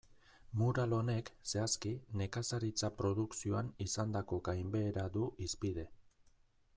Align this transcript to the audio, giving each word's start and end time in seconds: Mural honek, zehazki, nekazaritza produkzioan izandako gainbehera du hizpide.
Mural 0.59 0.95
honek, 0.99 1.27
zehazki, 1.51 1.91
nekazaritza 2.21 2.91
produkzioan 3.03 3.69
izandako 3.87 4.43
gainbehera 4.51 5.05
du 5.19 5.29
hizpide. 5.45 5.89